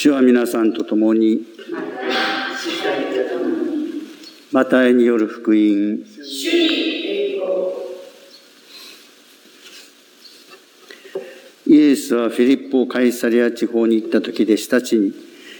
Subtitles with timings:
[0.00, 1.40] 主は皆さんと共に、
[4.52, 5.56] マタイによる福音。
[11.66, 15.12] イエスはフィリッポ・カイサリア地方に行った時弟子たちに、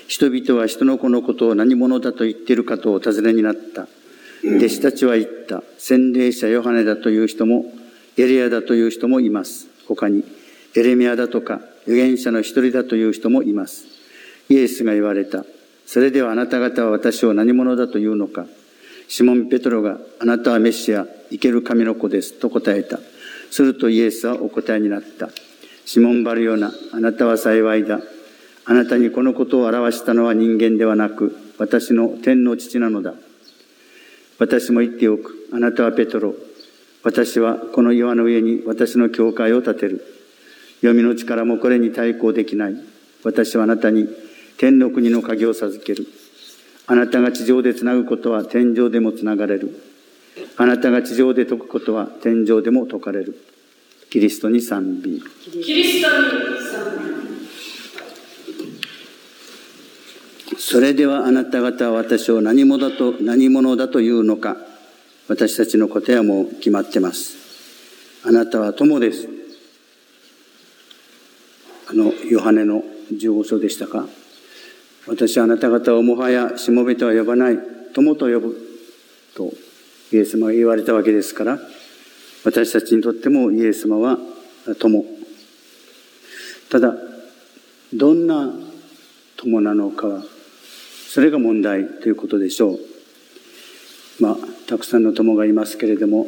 [0.07, 3.89] 人々は人の子のことを何者だと言っているかとお尋ねになった。
[4.45, 5.65] 弟子たちは言った。
[5.79, 7.65] 洗礼者ヨハネだという人も、
[8.17, 9.67] エリアだという人もいます。
[9.89, 10.23] 他に、
[10.77, 13.98] エレミアだとか、預言者の一人だという人もいます。
[14.49, 15.45] イエスが言われた。
[15.87, 18.47] それではあなた方は私を何者だというのか。
[19.09, 23.01] シモン・ペトロが、あなたはメシア、生ける神の子です、と答えた。
[23.51, 25.31] するとイエスはお答えになった。
[25.87, 28.01] シモン・バルヨナ、あなたは幸いだ。
[28.67, 33.15] あなたにこのことを表したのは人間ではなく、私の天の父なのだ。
[34.39, 35.49] 私も言っておく。
[35.53, 36.35] あなたはペトロ。
[37.03, 40.05] 私はこの岩の上に私の教会を建てる。
[40.81, 42.77] 読みの力もこれに対抗できない。
[43.25, 44.07] 私はあなたに
[44.59, 46.07] 天の国の鍵を授ける。
[46.87, 49.81] あなたが地上でつなぐことは天上でもつながれる。
[50.57, 53.41] あなたが地上で解くことは天上でも解かれる。
[54.11, 55.23] キリストに賛美。
[55.45, 56.15] キリストに
[56.61, 56.99] 賛
[60.55, 60.59] 美。
[60.61, 64.57] それではあなた方は私を何者だと、何者だというのか。
[65.29, 67.37] 私たちの答えはもう決まってます。
[68.25, 69.29] あなたは友です。
[71.91, 74.09] あの、ヨハネの15章でしたか。
[75.09, 77.59] 私はあなた方をもはやしもべとは呼ばない、
[77.95, 78.69] 友と呼ぶ。
[79.35, 79.53] と、
[80.13, 81.59] イエス様が言われたわけですから、
[82.45, 84.19] 私たちにとってもイエス様は
[84.79, 85.05] 友。
[86.71, 86.95] ただ、
[87.95, 88.53] どんな
[89.37, 90.25] 友なのか、
[91.09, 92.79] それが問題ということでしょう。
[94.21, 96.27] まあ、たくさんの友がいますけれども、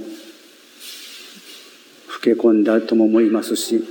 [2.15, 3.85] 老け込んだ友もいますし、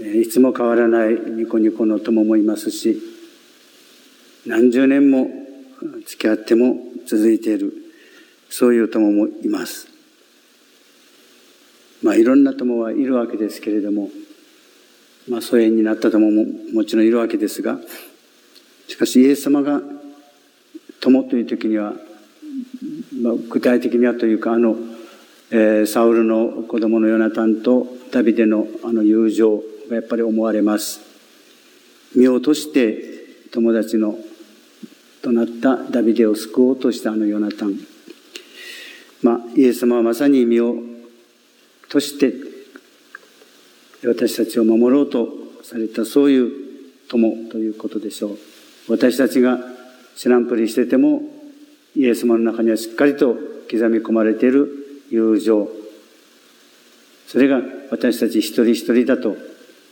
[0.00, 3.15] いつも変わらないニコニコの友もいますし、
[4.46, 5.28] 何十年も
[6.06, 7.72] 付き合っても続いている、
[8.48, 9.88] そういう友もいます。
[12.02, 14.10] まあ、いろんな友はいるわけですけれども、
[15.28, 17.78] まあ、疎遠になった友ももちろんいるわけですが、
[18.86, 19.80] しかしイエス様が
[21.00, 21.94] 友という時には、
[23.20, 24.76] まあ、具体的にはというか、あの、
[25.50, 31.00] えー、サウルの子供のヨナタンとダビデのあの友情がやっぱり思われます。
[32.14, 33.16] 身を落として
[33.50, 34.16] 友達の
[35.26, 37.74] となったダビデを救おうとしたあのヨナタン。
[39.24, 40.76] まあ、イエス様はまさに身を
[41.88, 42.32] として
[44.06, 45.28] 私たちを守ろうと
[45.64, 46.52] されたそういう
[47.08, 48.38] 友ということでしょう。
[48.88, 49.58] 私たちが
[50.14, 51.22] 知らんぷりしてても
[51.96, 53.34] イエス様の中にはしっかりと
[53.68, 55.68] 刻み込まれている友情。
[57.26, 59.36] それが私たち一人一人だと、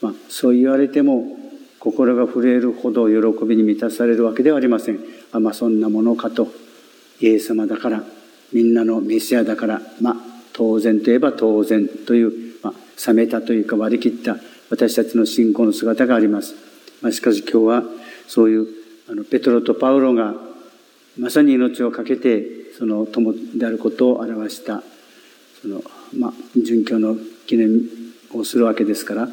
[0.01, 1.44] まあ、そう言われても
[1.85, 5.01] 心が震えるほど喜びに満たされるわけではありません。
[5.33, 6.49] あ、まあそんなものかと。
[7.21, 8.03] イエス様だから、
[8.55, 10.17] みんなのメシアだから、まあ
[10.55, 14.37] 当然といえば当然という、まあ、冷めたというか割り切った
[14.71, 16.55] 私たちの信仰の姿があります。
[17.03, 17.83] まあ、しかし今日は
[18.29, 18.67] そういう
[19.11, 20.35] あのペトロとパウロが
[21.19, 24.83] まさに命を懸けてその友であることを表した
[25.61, 25.83] その、
[26.17, 27.17] まあ、殉教の
[27.47, 27.81] 記念
[28.33, 29.29] をするわけですから、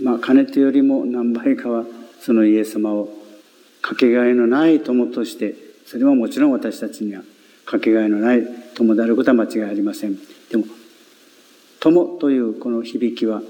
[0.00, 1.84] まあ、かねてよりも何倍かは
[2.20, 3.08] そのイエス様を
[3.80, 5.54] かけがえのない友として
[5.86, 7.22] それはもちろん私たちには
[7.64, 8.42] かけがえのない
[8.74, 10.16] 友であることは間違いありません。
[10.50, 10.64] でも
[11.80, 13.42] 友というこの響きは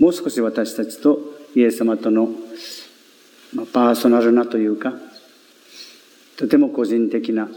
[0.00, 1.18] もう少し私たちと
[1.54, 2.28] イエス様との、
[3.54, 4.92] まあ、パーソナルなというか
[6.36, 7.48] とても個人的な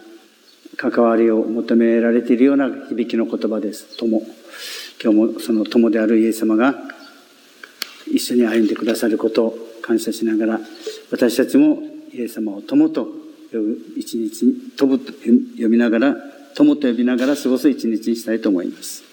[0.78, 3.98] 関わりを求められているような響きの言葉です。
[3.98, 4.22] 友。
[5.02, 6.76] 今日もその友であるイエス様が
[8.12, 10.60] 一緒に歩んでくださることを感謝しながら
[11.12, 11.82] 私たちも
[12.12, 13.06] イエス様を友と
[13.52, 16.16] 呼ぶ一日に飛ぶと読みながら
[16.56, 19.09] 友と呼びながら過ごす一日にしたいと思います。